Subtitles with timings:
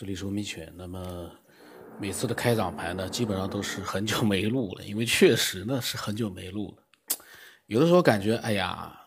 [0.00, 0.72] 这里是欧米犬。
[0.76, 1.30] 那么
[1.98, 7.18] 每次的开场白呢，基本上都是很久没录了，因为确实呢是很久没录了。
[7.66, 9.06] 有的时候感觉，哎呀，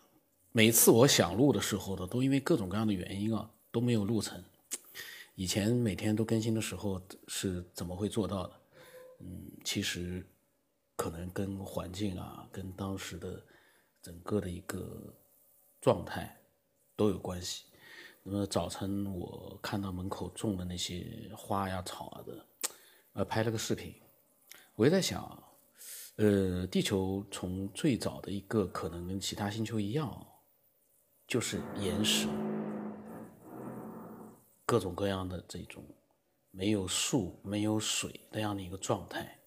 [0.51, 4.39] 每次我想录的时候呢，都因为各种各样的原因啊，都没有录成。
[5.33, 8.53] 以前每天都更新的时候是怎么会做到的？
[9.21, 10.23] 嗯，其实
[10.95, 13.43] 可能跟环境啊，跟当时的
[13.99, 15.11] 整个的一个
[15.81, 16.37] 状态
[16.95, 17.63] 都有关系。
[18.25, 22.45] 那么早晨我看到门口种的那些花呀草啊的，
[23.11, 23.93] 呃，拍了个视频。
[24.75, 25.43] 我也在想，
[26.15, 30.25] 呃，地球从最早的一个可能跟其他星球一样，
[31.27, 32.29] 就是岩石，
[34.65, 35.83] 各种各样的这种
[36.49, 39.37] 没有树、没有水那样的一个状态，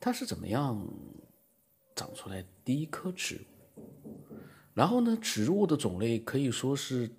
[0.00, 0.82] 它是怎么样
[1.94, 3.44] 长出来第一棵植
[3.76, 3.82] 物？
[4.72, 7.14] 然后呢，植物的种类可以说是。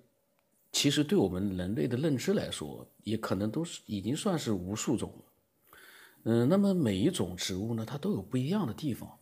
[0.72, 5.24] 其实对我们人类的认知来说，也可能都是已经算是无数种了。
[6.24, 9.18] 嗯，那么每一种植物呢，它都有不一样的地方。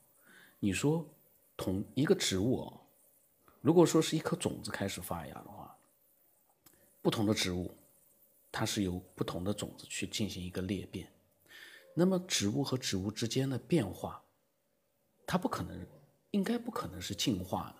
[0.60, 1.08] 你说
[1.56, 2.80] 同一个植物啊，
[3.60, 5.76] 如果说是一颗种子开始发芽的话，
[7.00, 7.74] 不同的植物
[8.52, 11.10] 它是由不同的种子去进行一个裂变。
[11.94, 14.22] 那么植物和植物之间的变化，
[15.26, 15.86] 它不可能，
[16.32, 17.77] 应该不可能是进化的。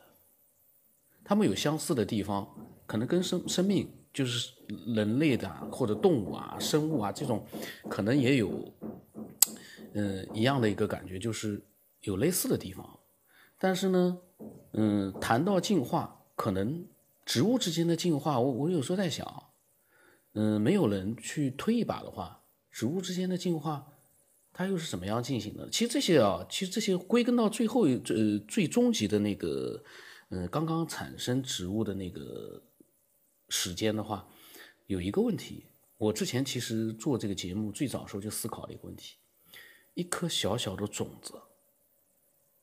[1.29, 2.49] 它们有相似的地方。
[2.87, 4.51] 可能跟生生命就是
[4.87, 7.45] 人类的或者动物啊、生物啊这种，
[7.91, 8.73] 可能也有，
[9.93, 11.63] 嗯，一样的一个感觉，就是
[12.01, 12.99] 有类似的地方。
[13.59, 14.19] 但是呢，
[14.73, 16.87] 嗯，谈到进化，可能
[17.27, 19.51] 植物之间的进化，我我有时候在想，
[20.33, 22.41] 嗯，没有人去推一把的话，
[22.73, 23.87] 植物之间的进化，
[24.55, 25.69] 它又是怎么样进行的？
[25.69, 29.85] 其实这些啊，其实这些归根到最后，最最终极的那个，
[30.29, 32.63] 嗯，刚刚产生植物的那个。
[33.51, 34.29] 时间的话，
[34.89, 35.65] 有一个问题，
[35.97, 39.17] 我之前其实做这个节目最早时候就思考了一个问题：
[39.95, 41.33] 一颗小小的种子，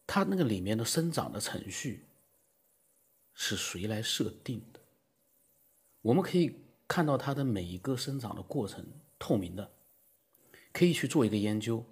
[0.05, 2.05] 它那个里面的生长的程序
[3.33, 4.79] 是谁来设定的？
[6.03, 6.55] 我们可以
[6.87, 8.85] 看到它的每一个生长的过程
[9.17, 9.71] 透明的，
[10.71, 11.83] 可以去做一个研究，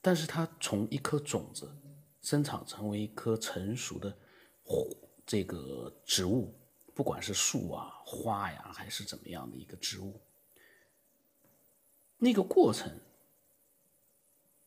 [0.00, 1.76] 但是它从一颗种子
[2.22, 4.16] 生长成为一颗成熟的
[5.26, 6.54] 这个植物。
[6.96, 10.20] 不管是树啊、花呀，还是怎么样的一个植物，
[12.18, 12.88] 那个过程，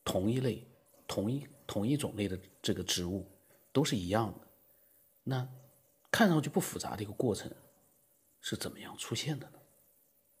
[0.04, 0.62] 同一类、
[1.06, 3.26] 同一同一种类的这个植物
[3.72, 4.46] 都是一样的，
[5.24, 5.48] 那
[6.10, 7.50] 看上去不复杂的一个过程
[8.42, 9.58] 是怎么样出现的呢？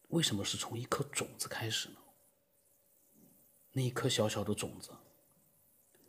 [0.08, 1.96] 为什么是从一颗种子开始呢？
[3.72, 4.90] 那一颗小小的种子，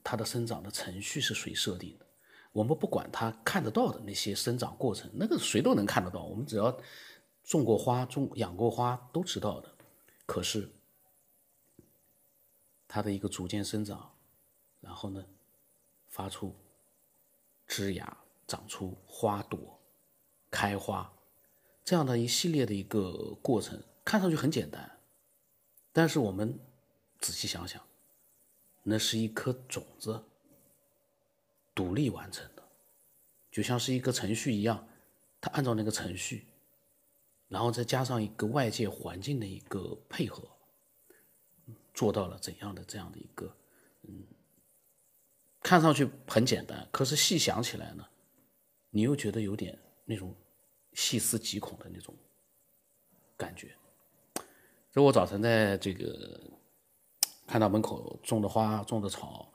[0.04, 2.09] 它的生长的程序是谁设定的？
[2.52, 6.24] 我们不管它看得到的那些生长过程，那个谁都能看得到。
[6.24, 6.76] 我们只要
[7.44, 9.76] 种过花、种养过花都知道的。
[10.26, 10.70] 可是
[12.88, 14.12] 它的一个逐渐生长，
[14.82, 15.24] 然后呢，
[16.08, 16.56] 发出
[17.68, 18.18] 枝芽、
[18.48, 19.80] 长出花朵、
[20.50, 21.12] 开花，
[21.84, 25.00] 这样的一系列的一个过程，看上去很简单，
[25.92, 26.60] 但是我们
[27.20, 27.82] 仔细想想，
[28.84, 30.24] 那是一颗种子。
[31.80, 32.64] 独立完成的，
[33.50, 34.86] 就像是一个程序一样，
[35.40, 36.46] 它按照那个程序，
[37.48, 40.44] 然后再加上一个外界环境的一个配合，
[41.94, 43.56] 做到了怎样的这样的一个，
[44.02, 44.28] 嗯，
[45.62, 48.06] 看上去很简单，可是细想起来呢，
[48.90, 50.36] 你又觉得有点那种
[50.92, 52.14] 细思极恐的那种
[53.38, 53.74] 感觉。
[54.92, 56.42] 所以我早晨在这个
[57.48, 59.54] 看到门口种的花、种的草。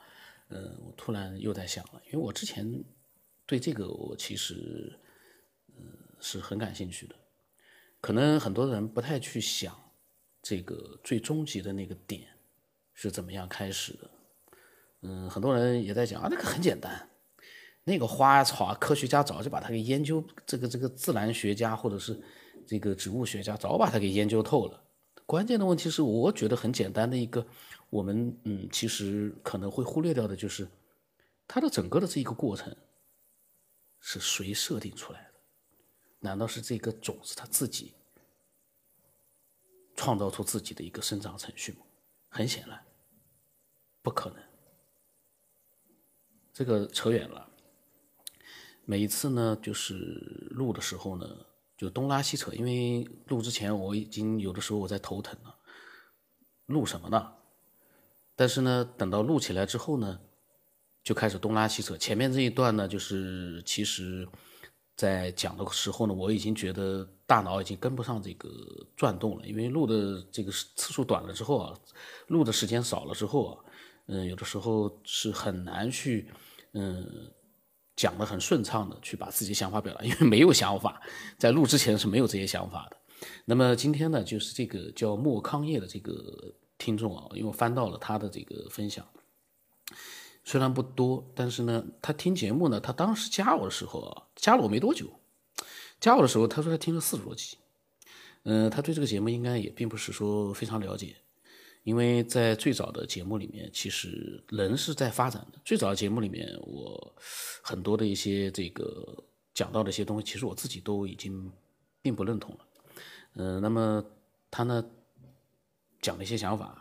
[0.48, 2.84] 嗯，我突然又在想了，因为我之前
[3.46, 4.98] 对这个我其实
[5.68, 5.84] 嗯
[6.20, 7.14] 是很感兴趣的，
[8.00, 9.74] 可能很多人不太去想
[10.42, 12.28] 这个最终极的那个点
[12.92, 14.10] 是怎么样开始的。
[15.00, 17.10] 嗯，很多人也在讲啊，那个很简单，
[17.84, 22.22] 那个花草啊，科学家早就把它给研究，这个这个自然学家或者是
[22.66, 24.83] 这个植物学家早把它给研究透了。
[25.26, 27.46] 关键的问题是，我觉得很简单的一个。
[27.90, 30.68] 我们嗯，其实可能会忽略掉的就是，
[31.46, 32.74] 它的整个的这一个过程
[34.00, 35.34] 是谁设定出来的？
[36.18, 37.94] 难道是这个种子它自己
[39.94, 41.78] 创造出自己的一个生长程序吗？
[42.28, 42.84] 很显然，
[44.02, 44.42] 不可能。
[46.52, 47.48] 这个扯远了。
[48.84, 49.94] 每一次呢，就是
[50.50, 55.54] 录的时候呢，就东拉西扯，因为录之前我已经有的时候我在头疼了，
[56.66, 57.32] 录什么呢？
[58.36, 60.20] 但是呢，等到录起来之后呢，
[61.02, 61.96] 就开始东拉西扯。
[61.96, 64.28] 前面这一段呢，就是其实
[64.96, 68.50] 在讲的时候呢，我已经觉得大脑已经跟不上这个
[68.96, 71.78] 转动了，因为录的这个次数短了之后啊，
[72.28, 73.64] 录的时间少了之后啊，
[74.06, 76.28] 嗯，有的时候是很难去，
[76.72, 77.32] 嗯，
[77.96, 81.00] 讲的很顺畅的去把自己想法表达，因为没有想法，
[81.38, 82.96] 在录之前是没有这些想法的。
[83.44, 89.06] 那么今天呢，就是这个叫莫康业的这个听众啊，因为我翻到了他的这个分享。
[90.44, 95.08] 虽然不多，但是呢，他听节目呢，他当时加我的时候啊，加了我没多久，
[96.00, 97.56] 加我的时候，他说他听了四十多集，
[98.42, 101.16] 嗯，他对这个节目应该也并不是说非常了解，
[101.84, 105.58] 因为在最早的节目里面，其实人是在发展的。
[105.64, 107.14] 最早的节目里面，我
[107.62, 111.52] 很多的一些这个讲到的一些东西，其实我自己都已经
[112.02, 112.66] 并不认同了，
[113.34, 114.04] 嗯，那么
[114.50, 114.84] 他呢
[116.00, 116.80] 讲了一些想法。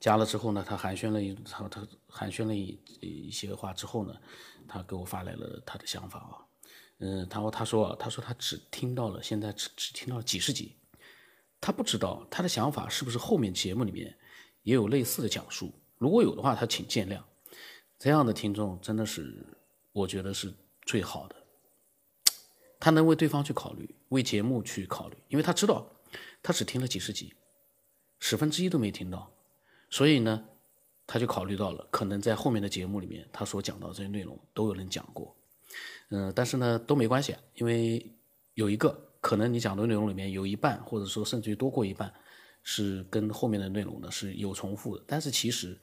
[0.00, 4.14] 加了之后呢，他寒暄了一他他寒暄了一一些话之后呢，
[4.68, 6.44] 他给我发来了他的想法啊，
[6.98, 10.76] 嗯，然后他说他说他只听到了现在只只听到了几十集，
[11.64, 14.14] 他不知道他的想法是不是后面节目里面
[14.64, 17.22] 也有类似的讲述，如果有的话，他请见谅。
[17.98, 19.46] 这样的听众真的是
[19.90, 20.52] 我觉得是
[20.82, 21.34] 最好的，
[22.78, 25.90] 他能为对方去考虑，为节目去考虑，因为他知道
[26.42, 27.32] 他只听了几十集，
[28.18, 29.32] 十分之一都没听到。
[29.88, 30.44] 所以呢，
[31.06, 35.34] 他就考虑到了，可能在后面的节目里面，他所讲到这些内容都有人讲过，
[36.10, 38.14] 嗯，但是呢都没关系，因为
[38.52, 42.12] 有一个可能你讲的内容里面有一半，或者说甚至于多过一半，
[42.62, 45.74] 是跟后面的内容呢是有重复的，但是其实，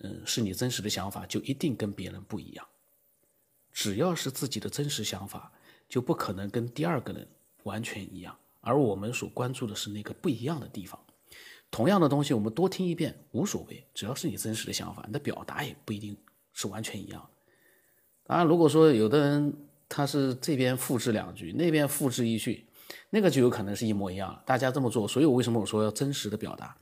[0.00, 2.66] 嗯，是你真实的想法就一定跟别人不一样，
[3.72, 5.52] 只要是自己的真实想法，
[5.88, 7.28] 就不可能跟第二个人
[7.62, 10.98] 完全一样，而我们所关注的是那个不一样的地方。
[11.70, 16.16] 同样的东西，我们多听一遍无所谓，只要是你真实的想法，你的表达也不一定
[16.52, 17.24] 是完全一样。
[18.24, 19.54] 当然，如果说有的人
[19.88, 22.66] 他是这边复制两句，那边复制一句，
[23.10, 24.42] 那个就有可能是一模一样。
[24.46, 26.74] 大家这么做，所以我为什么我说要真实的表达？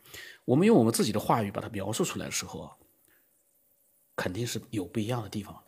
[0.44, 2.70] 我们用我们自己的话语把它描述出来的时候，
[4.14, 5.60] 肯定是有不一样的地方。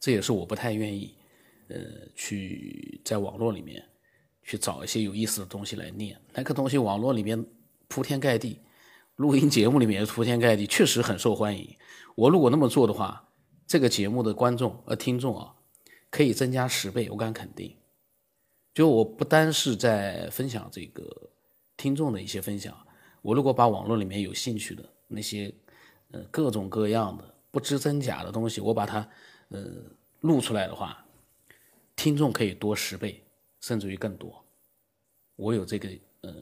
[0.00, 1.14] 这也是我不太愿意，
[1.68, 1.76] 呃，
[2.14, 3.84] 去在网络里面。
[4.44, 7.46] 去找一些有意思的东西来念，那个东西网络里面
[7.86, 8.58] 铺天盖地，
[9.14, 11.76] 录音节目里面铺天盖地，确实很受欢迎。
[12.16, 13.28] 我如果那么做的话，
[13.68, 15.54] 这个节目的观众呃听众啊，
[16.10, 17.76] 可以增加十倍，我敢肯定。
[18.74, 21.30] 就我不单是在分享这个
[21.76, 22.76] 听众的一些分享，
[23.20, 25.52] 我如果把网络里面有兴趣的那些
[26.10, 29.08] 呃各种各样的不知真假的东西，我把它
[29.48, 29.66] 呃
[30.20, 31.06] 录出来的话，
[31.96, 33.22] 听众可以多十倍。
[33.64, 34.44] 甚至于更多，
[35.36, 35.88] 我有这个
[36.22, 36.32] 呃，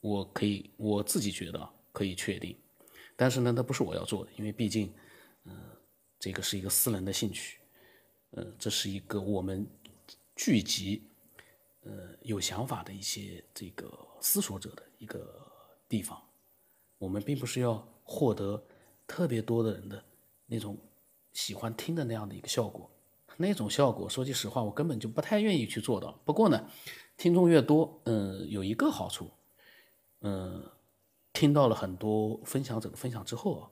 [0.00, 2.56] 我可以我自己觉得可以确定，
[3.16, 4.88] 但是呢，那不是我要做的，因为毕竟，
[5.42, 5.52] 呃，
[6.20, 7.58] 这个是一个私人的兴趣，
[8.30, 9.66] 呃，这是一个我们
[10.36, 11.02] 聚集
[11.82, 15.50] 呃有想法的一些这个思索者的一个
[15.88, 16.20] 地方，
[16.98, 18.64] 我们并不是要获得
[19.06, 20.04] 特别多的人的
[20.46, 20.78] 那种
[21.32, 22.88] 喜欢听的那样的一个效果。
[23.38, 26.12] 那种效果，说句实话，我根本就不太愿意去做到。
[26.22, 26.70] 不过呢，
[27.16, 29.30] 听众越多，嗯，有一个好处，
[30.20, 30.70] 嗯，
[31.32, 33.70] 听到了很多分享者的分享之后啊，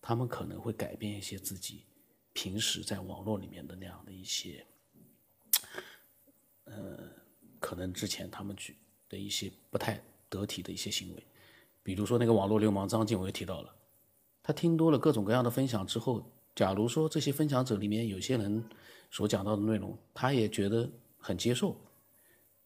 [0.00, 1.84] 他们可能会改变一些自己
[2.32, 4.64] 平时在网络里面的那样的一些，
[6.70, 6.98] 呃，
[7.58, 8.76] 可能之前他们去
[9.08, 11.26] 的一些不太得体的一些行为，
[11.82, 13.74] 比如说那个网络流氓张静，我也提到了，
[14.42, 16.24] 他听多了各种各样的分享之后。
[16.52, 18.62] 假如说这些分享者里面有些人
[19.08, 21.74] 所讲到的内容，他也觉得很接受。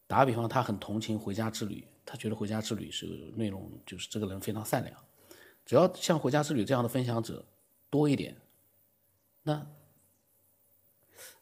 [0.07, 5.05] 打比方，他很同情回家之旅，他觉得回家之旅是内容就是这个人非常善良。
[5.67, 7.45] 只要像回家之旅这样的分享者
[7.91, 8.35] 多一点，
[9.43, 9.65] 那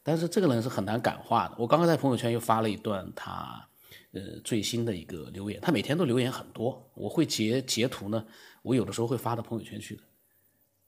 [0.01, 1.55] 但是这个人是很难感化的。
[1.57, 3.67] 我刚刚在朋友圈又发了一段他
[4.11, 8.25] 呃最新的一个留言，他每天都留言很多，我会截截图呢，
[8.61, 10.03] 我有的时候会发到朋友圈去的，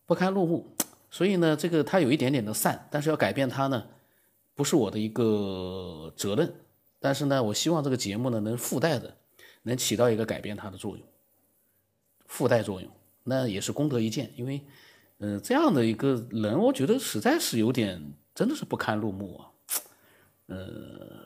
[0.05, 0.75] 不堪入目。
[1.09, 3.87] 所以呢，这个他有一点点的善，但是要改变他呢，
[4.53, 6.53] 不是我的一个责任。
[6.99, 9.15] 但是呢，我希望这个节目呢能附带的，
[9.61, 11.07] 能起到一个改变他的作用，
[12.25, 12.91] 附带作用，
[13.23, 14.33] 那也是功德一件。
[14.35, 14.61] 因为，
[15.19, 19.49] 嗯，这样的一个人，我觉得实在是有点，真的是不堪入目啊。
[20.47, 21.25] 呃，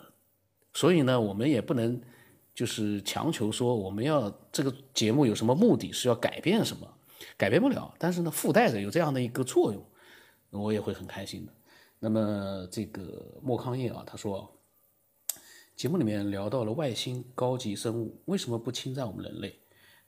[0.74, 2.02] 所以呢，我们也不能
[2.56, 6.88] 就是强求说我们要这个节目有什么目的是要改变什么。
[7.36, 9.86] 改变不了，但是呢，附带着有这样的一个作用，
[10.52, 11.54] 我也会很开心的。
[12.00, 14.50] 那么这个莫康业啊，他说，
[15.76, 19.60] 节目里面聊到了外星高级生物为什么不侵占我们人类？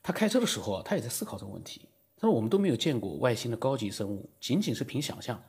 [0.02, 1.86] 他开车的时候啊，他也在思考这个问题。
[2.16, 5.42] 他说我们都没有见过外星的高级生物，仅仅是凭想象，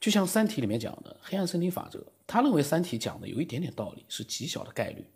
[0.00, 5.06] 就像《三体》里面讲的黑暗森林法则，他认为《三体》讲的有一点点道理，是极小的概率。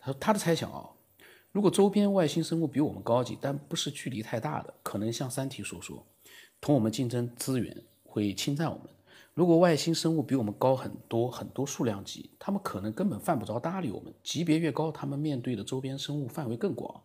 [0.00, 0.90] 他说他的猜想啊，
[1.52, 6.04] 如果周边外星生物比我们高级，但不是距离太大的，可能像《三体》所说，
[6.60, 8.88] 同我们竞争资源会侵占我们。
[9.32, 14.12] 如果外星生物比我们高很多很多数量级，他们可能根本犯不着搭理我们。
[14.22, 17.02] 级别越高，他们面对的周边生物范围更广，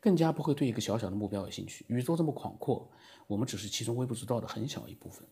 [0.00, 1.84] 更加不会对一个小小的目标有兴趣。
[1.88, 2.90] 宇宙这么广阔，
[3.26, 5.26] 我们只是其中微不足道的很小一部分。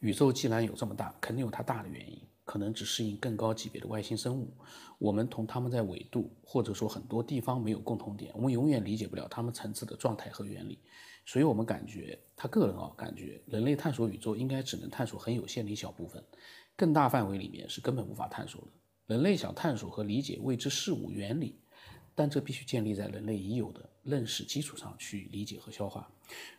[0.00, 4.52] 宇宙既然有这么大，肯定有它大的原因，可能只适应更高级别的外星生物。
[4.98, 10.78] 我们同他们在纬度或者说很多地方没有共同点，我们永远理解不了他们层次的状态和原理。
[11.24, 16.22] 所以，我们感觉他个人啊，感觉人类探索宇宙应该只能探索很有限的一小部分，
[16.76, 18.68] 更大范围里面是根本无法探索的。
[19.06, 21.58] 人类想探索和理解未知事物原理，
[22.14, 26.10] 但这必须建立在人类已有的认识基础上去理解和消化。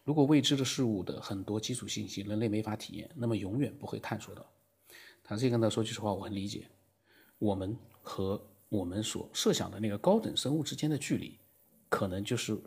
[0.03, 4.45] 如果未知的事物的很多基础信息人类没法体验，那么永远不会探索到。
[5.23, 6.69] 他这跟他说句实话，我很理解，
[7.39, 11.39] 我们和我们所设想的那个高等生物之间的距离，
[11.89, 12.61] 可能就是。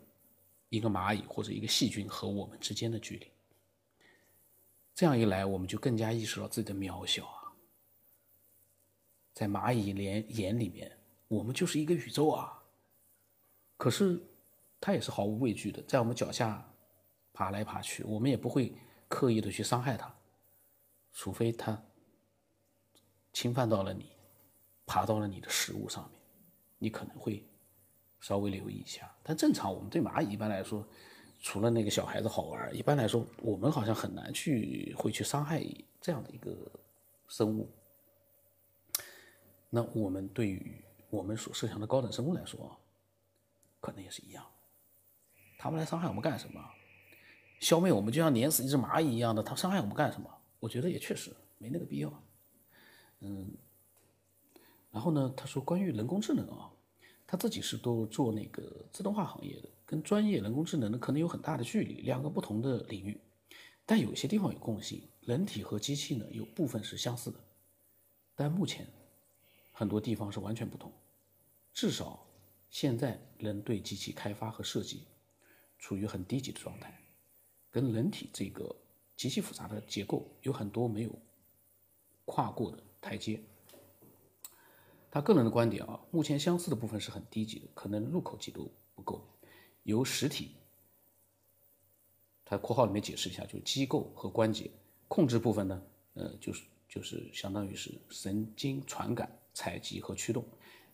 [0.72, 3.26] 一个蚂蚁或者一个细菌和我们之间的距离，
[4.94, 7.50] 这样一来，我们就更加意识到自己的渺小啊！
[9.34, 10.96] 在蚂蚁眼眼里面，
[11.26, 12.62] 我们就是一个宇宙啊。
[13.76, 14.22] 可是，
[14.80, 16.66] 它也是毫无畏惧的，在我们脚下
[17.32, 18.74] 爬来爬去，我们也不会
[19.08, 20.14] 刻意的去伤害它，
[21.12, 21.80] 除非它
[23.32, 24.10] 侵犯到了你，
[24.86, 26.20] 爬到了你的食物上面，
[26.78, 27.46] 你可能会。
[28.22, 30.86] 稍微留意一下，但正常我们对蚂蚁一般来说，
[31.40, 35.64] 除了那个小孩子好玩，一般来说我们好像很难去会去伤害
[36.02, 36.54] 这样的一个
[37.28, 37.72] 生物。
[39.70, 42.78] 那我们对于我们所设想的高等生物来说，
[43.80, 44.44] 可能也是一样。
[45.62, 46.64] 他们来伤害我们干什么？
[47.58, 50.30] 消灭我们就像碾死一只蚂蚁一样的，他伤害我们干什么？
[50.58, 52.22] 我觉得也确实没那个必要。
[53.20, 53.50] 嗯，
[54.90, 56.70] 然后呢，他说关于人工智能啊。
[57.26, 63.20] 他自己是都做那个自动化行业的，跟专业人工智能呢可能有很大的距离，两个不同的领域，
[63.86, 65.06] 但有些地方有共性。
[65.20, 67.38] 人体和机器呢有部分是相似的，
[68.34, 68.84] 但目前
[69.70, 70.90] 很多地方是完全不同。
[71.72, 72.26] 至少
[72.68, 75.04] 现在人对机器开发和设计
[75.80, 76.96] 处于很低级的状态，
[77.72, 78.76] 跟人体这个
[79.16, 81.10] 极其复杂的结构有很多没有
[82.24, 83.42] 跨过的台阶。
[85.10, 89.26] 他个人的观点啊，目前相似的部分是很低级的，可能入口级都不够。
[89.82, 90.54] 由实体，
[92.44, 94.70] 他括号里面解释一下，就是机构和关节
[95.08, 95.82] 控制部分呢，
[96.14, 100.46] 呃，就是就是相当于是神经传感、采集和驱动，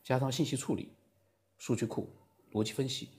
[0.02, 0.92] 加上信息处理、
[1.58, 2.08] 数据库、
[2.52, 3.10] 逻辑分析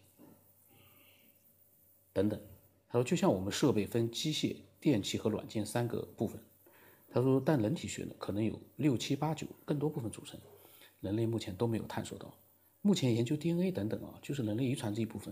[2.17, 2.41] 等等。
[2.89, 6.41] 他说，就像我们设备分机械、电器和软件三个部分，
[7.09, 10.39] 他说，但人体学呢，可能有六七八九更多部分组成。
[11.00, 12.33] 人类目前都没有探索到，
[12.81, 15.31] 目前研究 DNA 等等啊，就是人类遗传这一部分。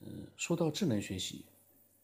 [0.00, 1.46] 嗯，说到智能学习，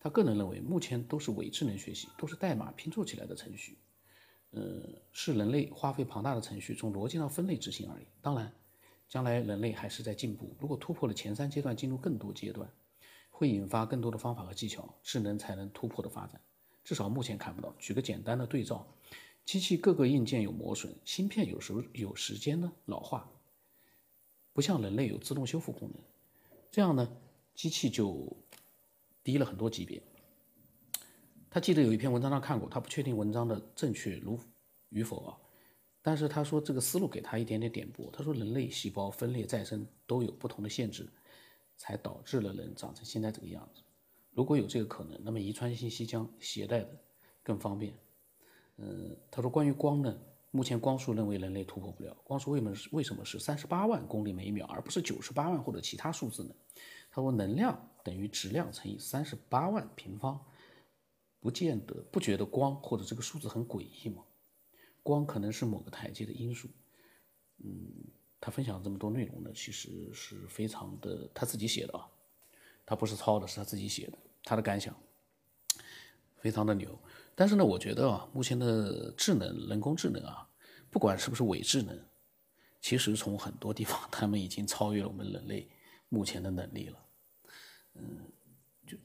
[0.01, 3.77] 他个人认为目前都是伪智能学习，都是代码拼凑起来的程序。
[4.53, 4.63] 呃，
[5.13, 8.07] 是人类花费庞大的程序从逻辑上分类执行而已。
[8.23, 8.51] 当然，
[9.09, 12.73] 将来人类还是在进步，如果突破了前三阶段，进入更多阶段，
[13.37, 16.41] 会引发更多的方法和技巧，智能才能突破的发展。
[16.85, 17.75] 至少目前看不到。
[17.81, 18.87] 举个简单的对照。
[19.45, 23.29] 机器各个硬件有磨损，芯片有时候有时间呢老化，
[24.53, 26.01] 不像人类有自动修复功能，
[26.71, 27.17] 这样呢，
[27.55, 28.35] 机器就
[29.23, 30.01] 低了很多级别。
[31.51, 34.39] 他记得有一篇文章上看过，他不确定文章的正确如
[34.89, 35.37] 与否啊，
[36.01, 38.11] 但是他说这个思路给他一点点点拨。
[38.13, 41.07] 他说人类细胞分裂再生都有不同的限制，
[41.77, 43.83] 才导致了人长成现在这个样子。
[44.31, 47.01] 如果有这个可能，那么遗传信息将携带的
[47.43, 47.95] 更方便。
[48.77, 52.17] 嗯，他说关于光呢，目前光速认为人类突破不了。
[52.25, 56.55] 光速为什么为什么是三十八万公里每秒，而不是九十八万或者其他数字呢？
[57.11, 60.45] 他说能量等于质量乘以三十八万平方，
[61.39, 64.25] 不见得不觉得光或者这个数字很诡异吗？
[65.05, 66.69] 光可能是某个台阶的因素。
[67.59, 67.93] 嗯，
[68.45, 72.07] 他分享这么多内容呢，其实是非常的他自己写的啊，
[72.85, 74.95] 他不是抄的，是他自己写的，他的感想
[76.37, 76.95] 非常的牛。
[77.35, 80.47] 但是呢，我觉得啊，目前的智能、人工智能啊，
[80.91, 81.99] 不管是不是伪智能，
[82.83, 85.67] 其实从很多地方， 他们已经超越了我们人类
[86.11, 86.99] 目前的能力了。
[87.95, 88.31] 嗯，
[88.87, 88.99] 就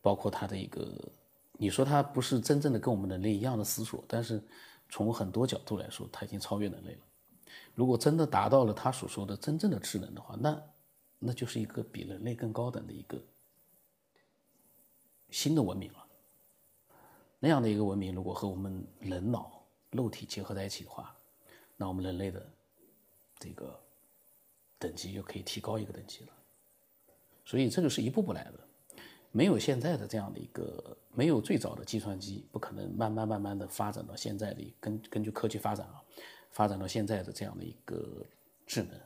[0.00, 1.12] 包括他的一个，
[1.58, 4.42] 你说他不是真正的跟我们人类一样的思索，但是
[4.88, 7.00] 从很多角度来说，他已经超越人类了。
[7.74, 10.62] 如果真的达到了他所说的真正的智能的话，那
[11.18, 13.18] 那就是一个比人类更高等的一个
[15.30, 16.06] 新的文明了。
[17.38, 21.14] 那样的一个文明，如果和我们人脑肉体结合在一起的话，
[21.76, 22.44] 那我们人类的
[23.38, 23.78] 这个
[24.78, 26.32] 等级就可以提高一个等级了。
[27.44, 28.60] 所以这个是一步步来的，
[29.30, 36.02] 没有现在的这样的一个，没有最早的计算机，不可能慢慢慢慢的发展到现在的根根据科技发展啊，
[36.56, 38.24] 发展到现在的这样的一个
[38.66, 38.98] 智能，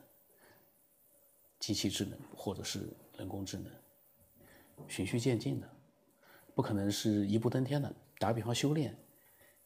[1.58, 3.66] 机器智能或者是人工智能，
[4.86, 5.68] 循序渐进的，
[6.54, 7.92] 不可能是一步登天的。
[8.20, 8.96] 打个比方，修炼，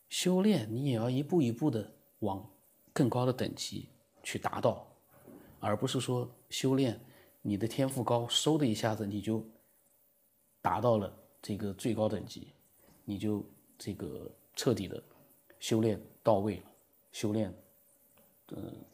[0.09, 2.51] 修炼你也要一步一步的往
[2.95, 3.91] 更高的等级
[4.23, 4.91] 去达到，
[5.61, 6.99] 而不是说修炼
[7.43, 9.47] 你的天赋高，嗖的一下子你就
[10.63, 12.55] 达到了这个最高等级，
[13.05, 13.45] 你就
[13.77, 15.05] 这个彻底的
[15.61, 16.73] 修炼到位了，
[17.13, 17.55] 修炼，
[18.51, 18.85] 嗯，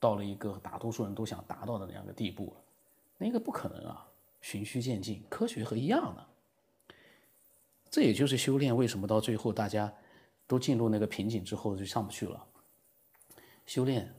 [0.00, 2.64] 到了一个大多数人都想达到的那样的地步了，
[3.18, 4.08] 那个不可能啊，
[4.40, 6.26] 循序渐进，科学和一样的。
[7.90, 9.92] 这也就是修炼为什么到最后大家
[10.46, 12.42] 都进入那个瓶颈之后就上不去了。
[13.66, 14.12] 修炼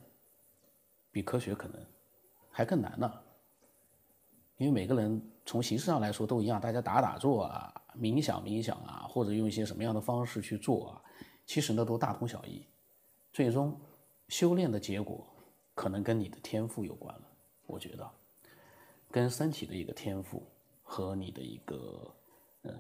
[1.12, 1.84] 比科学可能
[2.52, 3.12] 还更难呢，
[4.58, 11.02] 因为每个人从形式上来说都一样，大家打打坐啊、冥想冥想啊，或者用一些什么样的方式去做啊，
[11.46, 12.66] 其实呢都大同小异。
[13.34, 13.76] 最终
[14.28, 15.26] 修炼的结果
[15.74, 17.28] 可能跟你的天赋有关了，
[17.66, 18.10] 我觉得
[19.12, 20.44] 跟身体的一个天赋
[20.82, 22.16] 和你的一个
[22.64, 22.74] 嗯。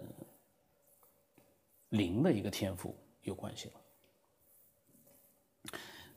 [1.90, 3.74] 灵的一个天赋有关系了。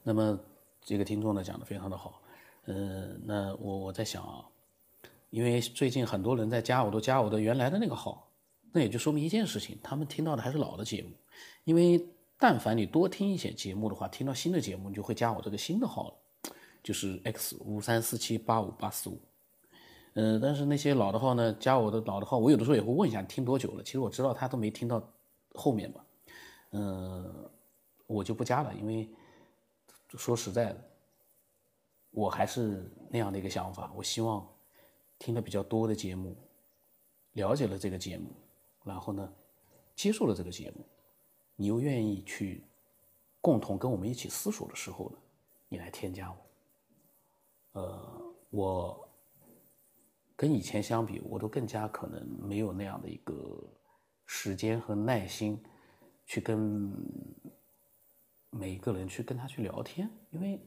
[0.03, 0.41] 那么
[0.81, 2.23] 这个听众呢讲的非常的好，
[2.65, 4.49] 嗯，那我我在想啊，
[5.29, 8.27] 因为最近很多人在加我，都加我的原来的那个号，
[8.73, 11.11] 那也就说明一件事情，他们听到的还是老的节目。
[11.65, 12.03] 因为
[12.39, 16.53] 但凡你多听一些节目的话，听到新的节目，你就会加我这个新的号了，
[16.83, 19.21] 就是 X 五三四七八五八四五。
[20.15, 25.03] 嗯，但是那些老的号呢，加我的老的号，我有的时候也会问一下听多久了，其实我知道他都没听到。
[25.59, 26.05] 后面吧，
[26.73, 27.51] 嗯，
[28.07, 29.09] 我就不加了，因为
[30.11, 30.85] 说实在的，
[32.11, 33.91] 我还是那样的一个想法。
[33.97, 34.47] 我希望
[35.19, 36.37] 听的比较多的节目，
[37.33, 38.29] 了解了这个节目，
[38.85, 39.33] 然后呢，
[39.95, 40.85] 接受了这个节目，
[41.57, 42.63] 你又愿意去
[43.41, 45.17] 共同跟我们一起思索的时候呢，
[45.69, 47.81] 你来添加我。
[47.81, 49.09] 呃，我
[50.37, 53.63] 跟以前相比，我都更加可能没有那样的一个。
[54.29, 55.57] 时间和耐心，
[56.27, 56.93] 去跟
[58.51, 60.61] 每一个人去跟他去聊天，因为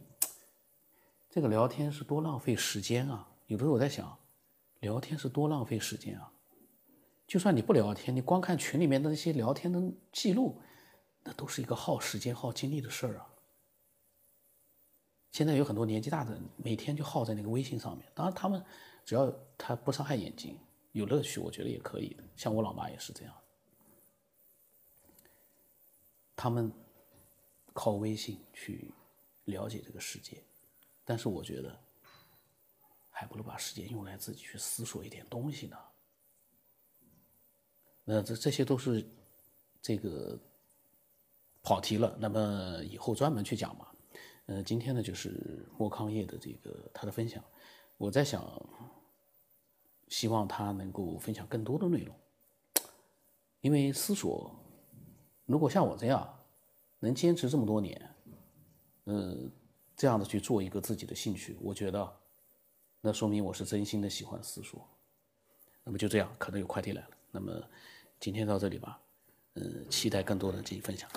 [1.30, 3.28] 这个聊天是多浪费时间啊！
[3.48, 4.18] 有的时候我在想，
[4.80, 6.32] 聊天是多浪费时间啊！
[7.28, 10.62] 就算你不聊天，你光看群里面的那些聊天的记录，
[11.24, 13.30] 那都是一个耗时间、耗精力的事儿啊！
[15.32, 18.12] 现在有很多年纪大的，每天就耗在那个微信上面。
[18.16, 18.64] 当然，他们
[19.06, 20.58] 只要他不伤害眼睛，
[20.94, 22.24] 有乐趣，我觉得也可以的。
[22.36, 23.36] 像我老妈也是这样。
[26.36, 26.72] 他们
[27.74, 28.92] 靠微信去
[29.44, 30.42] 了解这个世界，
[31.04, 31.78] 但是我觉得
[33.10, 35.78] 还不如把时间用来自己去思索一点东西呢。
[38.06, 39.06] 那这这些都是
[39.82, 40.40] 这个
[41.62, 43.88] 跑题了，那么以后专门去讲嘛。
[44.48, 47.44] 呃，今天呢就是莫康业的这个他的分享，
[47.98, 48.44] 我在想，
[50.08, 52.16] 希望他能够分享更多的内容，
[53.62, 54.56] 因为思索。
[55.46, 56.40] 如果像我这样
[57.00, 58.16] 能坚持这么多年，
[59.06, 59.52] 嗯，
[59.96, 62.12] 这样的去做一个自己的兴趣，我觉得，
[63.02, 64.88] 那说明我是真心的喜欢思索。
[65.84, 67.10] 那么就这样，可能有快递来了。
[67.32, 67.52] 那么
[68.20, 69.00] 今天到这里吧，
[69.54, 71.10] 嗯，期待更多的这些分享。